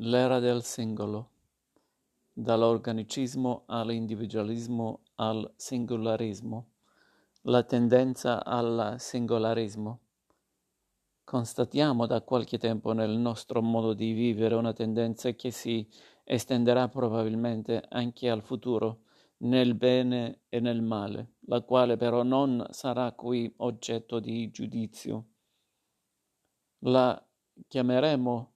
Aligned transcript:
L'era 0.00 0.40
del 0.40 0.62
singolo, 0.62 1.30
dall'organicismo 2.30 3.62
all'individualismo 3.64 5.00
al 5.14 5.50
singolarismo, 5.56 6.66
la 7.44 7.62
tendenza 7.62 8.44
al 8.44 8.96
singolarismo. 8.98 10.00
Constatiamo 11.24 12.04
da 12.04 12.20
qualche 12.20 12.58
tempo 12.58 12.92
nel 12.92 13.16
nostro 13.16 13.62
modo 13.62 13.94
di 13.94 14.12
vivere 14.12 14.54
una 14.54 14.74
tendenza 14.74 15.30
che 15.30 15.50
si 15.50 15.88
estenderà 16.24 16.88
probabilmente 16.88 17.82
anche 17.88 18.28
al 18.28 18.42
futuro, 18.42 19.04
nel 19.38 19.74
bene 19.74 20.40
e 20.50 20.60
nel 20.60 20.82
male, 20.82 21.36
la 21.46 21.62
quale 21.62 21.96
però 21.96 22.22
non 22.22 22.66
sarà 22.68 23.12
qui 23.12 23.50
oggetto 23.56 24.20
di 24.20 24.50
giudizio. 24.50 25.24
La 26.80 27.18
chiameremo 27.66 28.55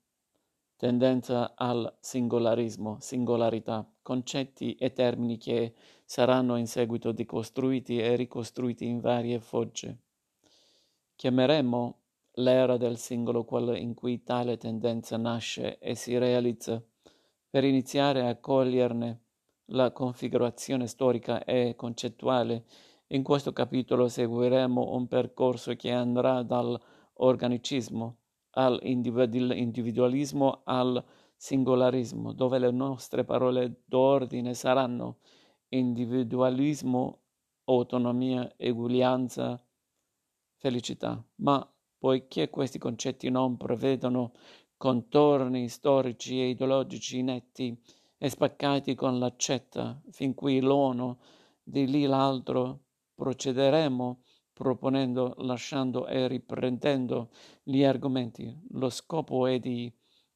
tendenza 0.81 1.53
al 1.57 1.95
singolarismo, 2.01 2.97
singolarità, 3.01 3.87
concetti 4.01 4.77
e 4.77 4.95
termini 4.95 5.37
che 5.37 5.75
saranno 6.07 6.57
in 6.57 6.67
seguito 6.67 7.13
decostruiti 7.13 7.99
e 7.99 8.17
ricostruiti 8.17 8.87
in 8.87 8.99
varie 8.99 9.41
fogge. 9.41 9.99
Chiameremo 11.17 11.99
l'era 12.37 12.79
del 12.79 12.97
singolo 12.97 13.45
quella 13.45 13.77
in 13.77 13.93
cui 13.93 14.23
tale 14.23 14.57
tendenza 14.57 15.19
nasce 15.19 15.79
e 15.81 15.95
si 15.95 16.17
realizza, 16.17 16.83
per 17.51 17.65
iniziare 17.65 18.27
a 18.27 18.37
coglierne 18.37 19.21
la 19.67 19.93
configurazione 19.93 20.87
storica 20.87 21.45
e 21.45 21.75
concettuale. 21.77 22.65
In 23.09 23.23
questo 23.23 23.53
capitolo 23.53 24.09
seguiremo 24.09 24.95
un 24.95 25.07
percorso 25.09 25.77
che 25.77 25.91
andrà 25.91 26.43
dall'organicismo 26.43 28.20
all'individualismo, 28.53 30.63
al 30.65 31.05
singolarismo, 31.37 32.33
dove 32.33 32.59
le 32.59 32.71
nostre 32.71 33.25
parole 33.25 33.83
d'ordine 33.85 34.55
saranno 34.55 35.19
individualismo, 35.69 37.23
autonomia, 37.65 38.53
eguaglianza, 38.57 39.63
felicità. 40.57 41.23
Ma 41.37 41.67
poiché 41.99 42.51
questi 42.51 42.79
concetti 42.79 43.31
non 43.31 43.57
prevedono 43.57 44.33
contorni 44.77 45.69
storici 45.69 46.41
e 46.41 46.49
ideologici 46.49 47.23
netti 47.23 47.79
e 48.19 48.29
spaccati 48.29 48.95
con 48.95 49.19
l'accetta, 49.19 50.01
fin 50.11 50.35
qui 50.35 50.61
l'uno, 50.61 51.21
di 51.63 51.87
lì 51.87 52.05
l'altro, 52.05 52.81
procederemo 53.15 54.23
proponendo, 54.61 55.37
lasciando 55.39 56.07
e 56.07 56.29
riprendendo 56.29 57.31
gli 57.63 57.83
argomenti. 57.83 58.55
Lo 58.73 58.91
scopo 58.91 59.47
è 59.47 59.59
di 59.59 59.91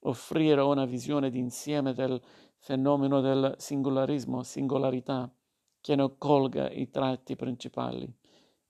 offrire 0.07 0.63
una 0.63 0.87
visione 0.87 1.29
d'insieme 1.29 1.93
del 1.93 2.19
fenomeno 2.57 3.21
del 3.21 3.55
singolarismo, 3.59 4.43
singolarità, 4.43 5.31
che 5.79 5.95
ne 5.95 6.15
colga 6.17 6.71
i 6.71 6.89
tratti 6.89 7.37
principali. 7.37 8.11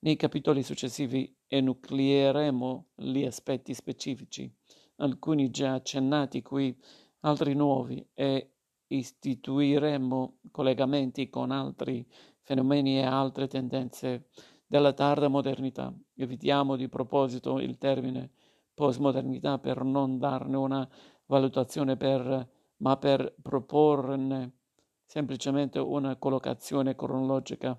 Nei 0.01 0.17
capitoli 0.17 0.65
successivi 0.65 1.33
enucleeremo 1.47 2.87
gli 2.97 3.23
aspetti 3.25 3.75
specifici, 3.75 4.53
alcuni 4.97 5.51
già 5.51 5.75
accennati 5.75 6.43
qui, 6.43 6.77
altri 7.21 7.55
nuovi, 7.55 8.05
e 8.13 8.55
istituiremo 8.89 10.39
collegamenti 10.51 11.31
con 11.31 11.53
altri 11.53 12.05
fenomeni 12.41 12.99
e 12.99 13.05
altre 13.05 13.47
tendenze 13.47 14.27
della 14.67 14.93
tarda 14.93 15.29
modernità. 15.29 15.93
Evitiamo 16.15 16.77
di 16.77 16.89
proposito 16.89 17.59
il 17.59 17.79
termine 17.79 18.31
postmodernità 18.75 19.59
per 19.59 19.85
non 19.85 20.19
darne 20.19 20.57
una 20.57 20.89
valutazione 21.27 21.97
per, 21.97 22.49
ma 22.79 22.97
per 22.97 23.35
proporne 23.41 24.59
semplicemente 25.07 25.79
una 25.79 26.17
collocazione 26.17 26.95
cronologica, 26.95 27.79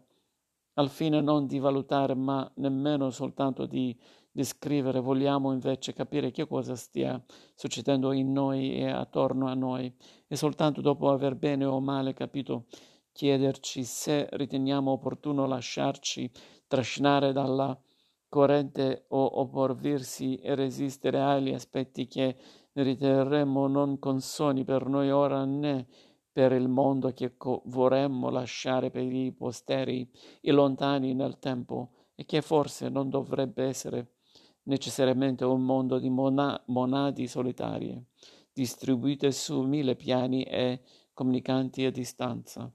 al 0.77 0.89
fine 0.89 1.21
non 1.21 1.47
di 1.47 1.59
valutare 1.59 2.15
ma 2.15 2.49
nemmeno 2.55 3.09
soltanto 3.09 3.65
di 3.65 3.97
descrivere, 4.31 4.99
vogliamo 4.99 5.53
invece 5.53 5.93
capire 5.93 6.31
che 6.31 6.45
cosa 6.45 6.75
stia 6.75 7.21
succedendo 7.53 8.11
in 8.11 8.33
noi 8.33 8.75
e 8.75 8.89
attorno 8.89 9.47
a 9.47 9.53
noi 9.53 9.93
e 10.27 10.35
soltanto 10.35 10.81
dopo 10.81 11.09
aver 11.09 11.35
bene 11.35 11.63
o 11.63 11.79
male 11.79 12.13
capito 12.13 12.65
chiederci 13.15 13.85
se 13.85 14.27
riteniamo 14.29 14.91
opportuno 14.91 15.45
lasciarci 15.45 16.29
trascinare 16.67 17.31
dalla 17.31 17.79
corrente 18.27 19.05
o 19.07 19.39
opporvirsi 19.39 20.35
e 20.35 20.53
resistere 20.53 21.21
agli 21.21 21.53
aspetti 21.53 22.07
che 22.07 22.35
riterremmo 22.73 23.67
non 23.67 23.99
consoni 23.99 24.65
per 24.65 24.87
noi 24.87 25.11
ora 25.11 25.45
né 25.45 25.87
per 26.29 26.51
il 26.51 26.67
mondo 26.67 27.13
che 27.13 27.37
co- 27.37 27.61
vorremmo 27.67 28.29
lasciare 28.29 28.91
per 28.91 29.09
i 29.09 29.31
posteri 29.31 30.05
e 30.41 30.51
lontani 30.51 31.13
nel 31.13 31.39
tempo 31.39 31.91
e 32.15 32.25
che 32.25 32.41
forse 32.41 32.89
non 32.89 33.09
dovrebbe 33.09 33.63
essere 33.63 34.15
necessariamente 34.63 35.45
un 35.45 35.61
mondo 35.61 35.99
di 35.99 36.09
mona- 36.09 36.61
monadi 36.65 37.27
solitarie, 37.27 38.07
distribuite 38.51 39.31
su 39.31 39.61
mille 39.61 39.95
piani 39.95 40.43
e 40.43 40.81
comunicanti 41.13 41.85
a 41.85 41.91
distanza 41.91 42.69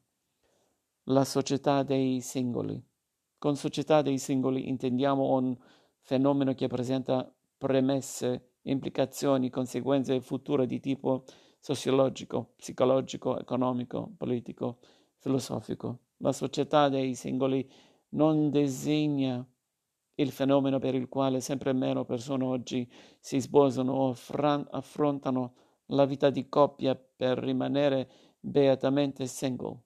la 1.10 1.24
società 1.24 1.82
dei 1.82 2.20
singoli. 2.20 2.80
Con 3.36 3.56
società 3.56 4.00
dei 4.00 4.18
singoli 4.18 4.68
intendiamo 4.68 5.34
un 5.34 5.56
fenomeno 6.02 6.54
che 6.54 6.68
presenta 6.68 7.32
premesse, 7.58 8.58
implicazioni, 8.62 9.50
conseguenze 9.50 10.20
future 10.20 10.66
di 10.66 10.78
tipo 10.78 11.24
sociologico, 11.58 12.52
psicologico, 12.56 13.38
economico, 13.40 14.12
politico, 14.16 14.78
filosofico. 15.16 15.98
La 16.18 16.32
società 16.32 16.88
dei 16.88 17.14
singoli 17.14 17.68
non 18.10 18.50
designa 18.50 19.44
il 20.14 20.30
fenomeno 20.30 20.78
per 20.78 20.94
il 20.94 21.08
quale 21.08 21.40
sempre 21.40 21.72
meno 21.72 22.04
persone 22.04 22.44
oggi 22.44 22.88
si 23.18 23.40
sposano 23.40 23.92
o 23.92 24.16
affrontano 24.70 25.54
la 25.86 26.04
vita 26.04 26.30
di 26.30 26.48
coppia 26.48 26.94
per 26.94 27.38
rimanere 27.38 28.08
beatamente 28.38 29.26
single 29.26 29.82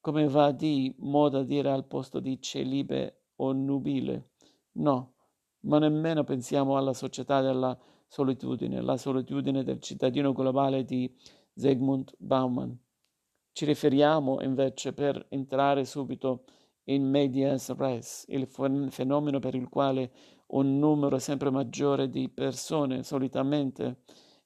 come 0.00 0.28
va 0.28 0.50
di 0.52 0.94
moda 0.98 1.42
dire 1.42 1.70
al 1.70 1.86
posto 1.86 2.20
di 2.20 2.40
celibe 2.40 3.24
o 3.36 3.52
nubile. 3.52 4.30
No, 4.72 5.14
ma 5.60 5.78
nemmeno 5.78 6.24
pensiamo 6.24 6.76
alla 6.76 6.94
società 6.94 7.40
della 7.40 7.78
solitudine, 8.06 8.80
la 8.80 8.96
solitudine 8.96 9.62
del 9.62 9.80
cittadino 9.80 10.32
globale 10.32 10.84
di 10.84 11.12
Zygmunt 11.54 12.14
Bauman. 12.18 12.76
Ci 13.52 13.64
riferiamo 13.64 14.40
invece 14.42 14.92
per 14.92 15.26
entrare 15.28 15.84
subito 15.84 16.44
in 16.84 17.08
medias 17.08 17.74
res, 17.76 18.24
il 18.28 18.46
fenomeno 18.46 19.38
per 19.38 19.54
il 19.54 19.68
quale 19.68 20.12
un 20.48 20.78
numero 20.78 21.18
sempre 21.18 21.50
maggiore 21.50 22.08
di 22.08 22.28
persone, 22.28 23.02
solitamente 23.02 24.02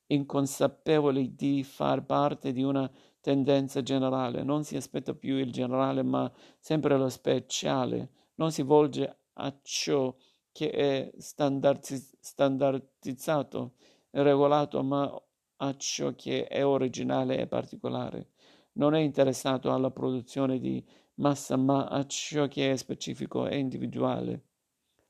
inconsapevoli 0.07 1.35
di 1.35 1.63
far 1.63 2.05
parte 2.05 2.53
di 2.53 2.63
una 2.63 2.91
tendenza 3.25 3.81
generale, 3.81 4.43
non 4.43 4.65
si 4.65 4.77
aspetta 4.77 5.15
più 5.15 5.37
il 5.37 5.51
generale 5.51 6.03
ma 6.03 6.31
sempre 6.59 6.99
lo 6.99 7.09
speciale, 7.09 8.11
non 8.35 8.53
si 8.53 8.61
volge 8.61 9.21
a 9.33 9.59
ciò 9.63 10.15
che 10.53 10.71
è 10.71 11.11
standardiz- 11.17 12.19
standardizzato 12.21 13.77
regolato 14.11 14.83
ma 14.83 15.11
a 15.57 15.77
ciò 15.79 16.15
che 16.15 16.47
è 16.47 16.67
originale 16.67 17.39
e 17.39 17.47
particolare. 17.47 18.33
Non 18.73 18.95
è 18.95 19.01
interessato 19.01 19.73
alla 19.73 19.91
produzione 19.91 20.59
di 20.59 20.85
massa 21.15 21.57
ma 21.57 21.87
a 21.87 22.05
ciò 22.05 22.47
che 22.47 22.73
è 22.73 22.77
specifico 22.77 23.47
e 23.47 23.57
individuale. 23.57 24.49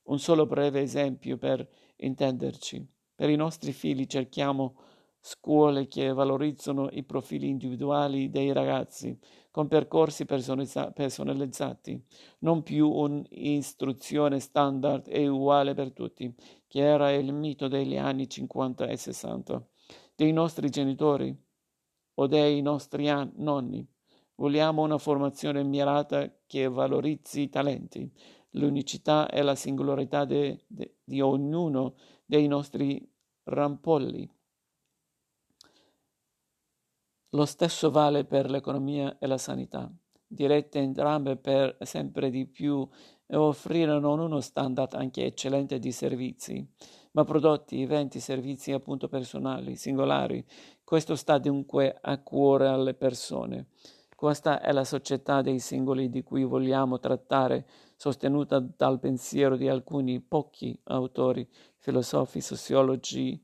Un 0.03 0.19
solo 0.19 0.45
breve 0.45 0.79
esempio 0.79 1.37
per 1.37 1.67
intenderci. 1.97 2.87
Per 3.13 3.29
i 3.29 3.35
nostri 3.35 3.73
figli 3.73 4.05
cerchiamo 4.05 4.77
scuole 5.27 5.87
che 5.87 6.13
valorizzano 6.13 6.87
i 6.91 7.01
profili 7.01 7.49
individuali 7.49 8.29
dei 8.29 8.53
ragazzi 8.53 9.17
con 9.49 9.67
percorsi 9.67 10.23
personalizzati, 10.23 12.05
non 12.39 12.61
più 12.61 12.87
un'istruzione 12.87 14.39
standard 14.39 15.07
e 15.07 15.27
uguale 15.27 15.73
per 15.73 15.93
tutti, 15.93 16.31
che 16.67 16.79
era 16.79 17.11
il 17.11 17.33
mito 17.33 17.67
degli 17.67 17.97
anni 17.97 18.29
50 18.29 18.85
e 18.85 18.97
60, 18.97 19.67
dei 20.13 20.31
nostri 20.31 20.69
genitori 20.69 21.35
o 22.13 22.27
dei 22.27 22.61
nostri 22.61 23.09
an- 23.09 23.33
nonni. 23.37 23.83
Vogliamo 24.35 24.83
una 24.83 24.99
formazione 24.99 25.63
mirata 25.63 26.31
che 26.45 26.67
valorizzi 26.69 27.41
i 27.41 27.49
talenti, 27.49 28.07
l'unicità 28.51 29.27
e 29.27 29.41
la 29.41 29.55
singolarità 29.55 30.23
de, 30.23 30.65
de, 30.67 30.97
di 31.03 31.19
ognuno 31.19 31.95
dei 32.25 32.45
nostri 32.45 33.03
rampolli. 33.45 34.34
Lo 37.35 37.43
stesso 37.43 37.91
vale 37.91 38.23
per 38.23 38.49
l'economia 38.49 39.17
e 39.19 39.27
la 39.27 39.37
sanità, 39.37 39.91
dirette 40.25 40.79
entrambe 40.79 41.35
per 41.35 41.75
sempre 41.81 42.29
di 42.29 42.45
più 42.45 42.87
e 43.27 43.35
offrire 43.35 43.99
non 43.99 44.19
uno 44.19 44.39
standard 44.39 44.93
anche 44.93 45.25
eccellente 45.25 45.77
di 45.77 45.91
servizi, 45.91 46.65
ma 47.11 47.25
prodotti, 47.25 47.81
eventi, 47.81 48.21
servizi 48.21 48.71
appunto 48.71 49.09
personali, 49.09 49.75
singolari. 49.75 50.45
Questo 50.81 51.17
sta 51.17 51.37
dunque 51.37 51.97
a 51.99 52.21
cuore 52.21 52.67
alle 52.67 52.93
persone. 52.93 53.67
Questa 54.15 54.61
è 54.61 54.71
la 54.71 54.85
società 54.85 55.41
dei 55.41 55.59
singoli 55.59 56.09
di 56.09 56.23
cui 56.23 56.45
vogliamo 56.45 56.99
trattare, 56.99 57.67
sostenuta 57.97 58.59
dal 58.59 58.97
pensiero 58.97 59.57
di 59.57 59.67
alcuni 59.67 60.21
pochi 60.21 60.79
autori, 60.85 61.45
filosofi, 61.79 62.39
sociologi, 62.39 63.43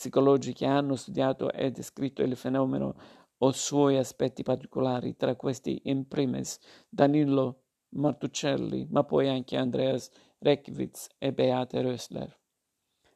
psicologi 0.00 0.54
che 0.54 0.64
hanno 0.64 0.96
studiato 0.96 1.52
e 1.52 1.70
descritto 1.70 2.22
il 2.22 2.34
fenomeno 2.34 2.94
o 3.36 3.52
suoi 3.52 3.98
aspetti 3.98 4.42
particolari, 4.42 5.14
tra 5.14 5.36
questi 5.36 5.82
in 5.84 6.08
primis 6.08 6.58
Danilo 6.88 7.64
Martuccelli, 7.90 8.86
ma 8.88 9.04
poi 9.04 9.28
anche 9.28 9.58
Andreas 9.58 10.08
Reckwitz 10.38 11.06
e 11.18 11.34
Beate 11.34 11.82
Rösler. 11.82 12.34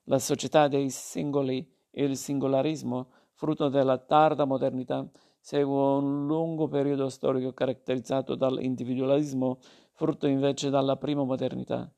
La 0.05 0.19
società 0.19 0.69
dei 0.69 0.91
singoli 0.91 1.67
e 1.91 2.05
il 2.05 2.19
singolarismo, 2.19 3.11
frutto 3.33 3.71
della 3.71 3.97
tarda 3.97 4.45
modernità, 4.45 5.11
segue 5.41 5.97
un 5.97 6.27
lungo 6.27 6.69
periodo 6.69 7.09
storico 7.09 7.55
caratterizzato 7.55 8.35
dall'individualismo, 8.35 9.59
frutto 9.95 10.27
invece 10.27 10.69
dalla 10.69 10.99
prima 10.99 11.25
modernità. 11.25 11.91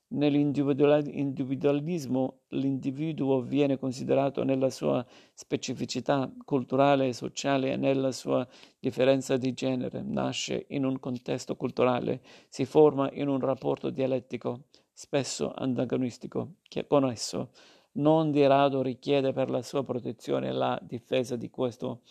Nell'individualismo 0.07 2.39
l'individuo 2.47 3.41
viene 3.41 3.77
considerato 3.77 4.43
nella 4.43 4.71
sua 4.71 5.05
specificità 5.35 6.33
culturale 6.43 7.09
e 7.09 7.13
sociale 7.13 7.73
e 7.73 7.75
nella 7.75 8.11
sua 8.11 8.47
differenza 8.79 9.37
di 9.37 9.53
genere, 9.53 10.01
nasce 10.01 10.65
in 10.69 10.83
un 10.83 10.99
contesto 10.99 11.55
culturale, 11.55 12.23
si 12.49 12.65
forma 12.65 13.11
in 13.11 13.27
un 13.27 13.39
rapporto 13.39 13.91
dialettico, 13.91 14.63
spesso 14.91 15.53
antagonistico, 15.53 16.55
che 16.63 16.87
con 16.87 17.07
esso 17.07 17.51
non 17.95 18.31
di 18.31 18.45
rado 18.45 18.81
richiede 18.81 19.33
per 19.33 19.49
la 19.49 19.61
sua 19.61 19.83
protezione 19.83 20.51
la 20.51 20.79
difesa 20.81 21.35
di 21.35 21.49
questo 21.49 22.01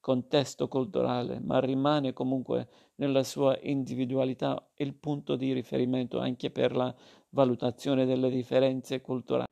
contesto 0.00 0.66
culturale, 0.68 1.38
ma 1.40 1.60
rimane 1.60 2.12
comunque 2.12 2.68
nella 2.96 3.22
sua 3.22 3.56
individualità 3.62 4.70
il 4.76 4.94
punto 4.94 5.36
di 5.36 5.52
riferimento 5.52 6.18
anche 6.18 6.50
per 6.50 6.74
la 6.74 6.94
valutazione 7.30 8.04
delle 8.04 8.28
differenze 8.28 9.00
culturali. 9.00 9.46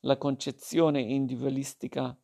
La 0.00 0.16
concezione 0.16 1.00
individualistica, 1.00 2.18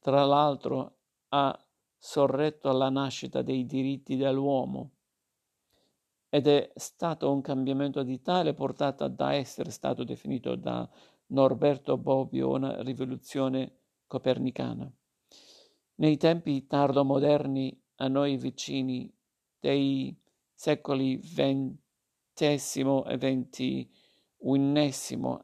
tra 0.00 0.24
l'altro, 0.24 0.96
ha 1.28 1.56
sorretto 1.96 2.68
alla 2.68 2.90
nascita 2.90 3.42
dei 3.42 3.66
diritti 3.66 4.16
dell'uomo 4.16 4.95
ed 6.36 6.48
è 6.48 6.70
stato 6.74 7.32
un 7.32 7.40
cambiamento 7.40 8.02
di 8.02 8.20
tale 8.20 8.52
portata 8.52 9.08
da 9.08 9.32
essere 9.32 9.70
stato 9.70 10.04
definito 10.04 10.54
da 10.54 10.86
Norberto 11.28 11.96
Bobbio 11.96 12.50
una 12.50 12.82
rivoluzione 12.82 13.78
copernicana. 14.06 14.86
Nei 15.94 16.18
tempi 16.18 16.66
tardomoderni 16.66 17.82
a 17.96 18.08
noi 18.08 18.36
vicini 18.36 19.10
dei 19.58 20.14
secoli 20.52 21.18
XX 21.20 21.72
e 22.34 23.16
XXI 23.16 23.88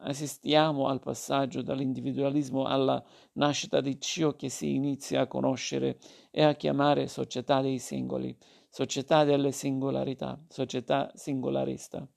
assistiamo 0.00 0.88
al 0.88 1.00
passaggio 1.00 1.62
dall'individualismo 1.62 2.66
alla 2.66 3.02
nascita 3.32 3.80
di 3.80 3.98
ciò 3.98 4.36
che 4.36 4.50
si 4.50 4.74
inizia 4.74 5.22
a 5.22 5.26
conoscere 5.26 5.98
e 6.30 6.42
a 6.42 6.54
chiamare 6.54 7.06
società 7.06 7.62
dei 7.62 7.78
singoli, 7.78 8.36
società 8.72 9.24
delle 9.24 9.52
singolarità, 9.52 10.42
società 10.48 11.12
singolarista. 11.14 12.08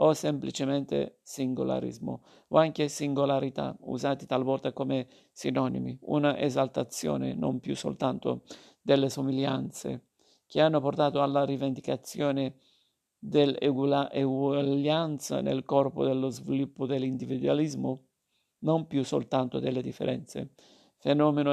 O 0.00 0.12
semplicemente 0.12 1.20
singolarismo. 1.22 2.22
O 2.48 2.58
anche 2.58 2.88
singolarità, 2.88 3.74
usati 3.80 4.26
talvolta 4.26 4.74
come 4.74 5.08
sinonimi, 5.32 5.96
una 6.02 6.38
esaltazione 6.38 7.32
non 7.32 7.60
più 7.60 7.74
soltanto 7.74 8.42
delle 8.82 9.08
somiglianze 9.08 10.08
che 10.46 10.60
hanno 10.60 10.82
portato 10.82 11.22
alla 11.22 11.46
rivendicazione 11.46 12.56
dell'eguaglianza 13.18 15.40
nel 15.40 15.64
corpo 15.64 16.04
dello 16.04 16.28
sviluppo 16.28 16.84
dell'individualismo, 16.84 18.04
non 18.58 18.86
più 18.86 19.02
soltanto 19.02 19.60
delle 19.60 19.80
differenze 19.80 20.50
fenomeno 21.06 21.52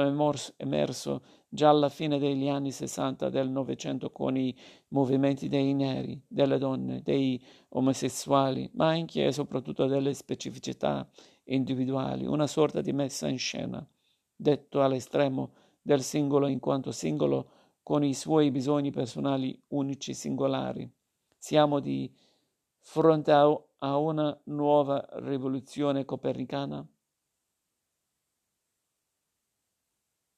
emerso 0.56 1.22
già 1.48 1.68
alla 1.68 1.88
fine 1.88 2.18
degli 2.18 2.48
anni 2.48 2.72
60 2.72 3.28
del 3.28 3.48
Novecento 3.48 4.10
con 4.10 4.36
i 4.36 4.52
movimenti 4.88 5.48
dei 5.48 5.72
neri, 5.74 6.20
delle 6.26 6.58
donne, 6.58 7.02
dei 7.02 7.40
omosessuali, 7.68 8.68
ma 8.74 8.88
anche 8.88 9.24
e 9.24 9.30
soprattutto 9.30 9.86
delle 9.86 10.12
specificità 10.12 11.08
individuali, 11.44 12.26
una 12.26 12.48
sorta 12.48 12.80
di 12.80 12.92
messa 12.92 13.28
in 13.28 13.38
scena, 13.38 13.86
detto 14.34 14.82
all'estremo 14.82 15.52
del 15.80 16.02
singolo 16.02 16.48
in 16.48 16.58
quanto 16.58 16.90
singolo 16.90 17.50
con 17.84 18.02
i 18.02 18.12
suoi 18.12 18.50
bisogni 18.50 18.90
personali 18.90 19.56
unici 19.68 20.14
singolari. 20.14 20.90
Siamo 21.38 21.78
di 21.78 22.12
fronte 22.80 23.30
a 23.30 23.96
una 23.98 24.36
nuova 24.46 25.06
rivoluzione 25.18 26.04
copernicana 26.04 26.84